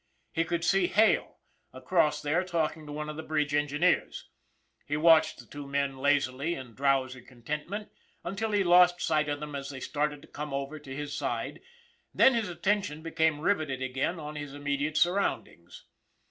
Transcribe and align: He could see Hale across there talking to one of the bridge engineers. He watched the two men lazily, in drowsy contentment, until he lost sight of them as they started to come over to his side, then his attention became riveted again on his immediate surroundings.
He 0.31 0.45
could 0.45 0.65
see 0.65 0.87
Hale 0.87 1.37
across 1.73 2.23
there 2.23 2.43
talking 2.43 2.87
to 2.87 2.91
one 2.91 3.07
of 3.07 3.17
the 3.17 3.21
bridge 3.21 3.53
engineers. 3.53 4.27
He 4.87 4.97
watched 4.97 5.37
the 5.37 5.45
two 5.45 5.67
men 5.67 5.95
lazily, 5.99 6.55
in 6.55 6.73
drowsy 6.73 7.21
contentment, 7.21 7.91
until 8.23 8.49
he 8.51 8.63
lost 8.63 8.99
sight 8.99 9.29
of 9.29 9.39
them 9.39 9.53
as 9.55 9.69
they 9.69 9.79
started 9.79 10.23
to 10.23 10.27
come 10.27 10.55
over 10.55 10.79
to 10.79 10.95
his 10.95 11.13
side, 11.15 11.61
then 12.15 12.33
his 12.33 12.49
attention 12.49 13.03
became 13.03 13.41
riveted 13.41 13.83
again 13.83 14.19
on 14.19 14.35
his 14.35 14.55
immediate 14.55 14.97
surroundings. 14.97 15.85